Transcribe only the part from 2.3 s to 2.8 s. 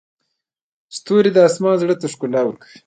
ورکوي.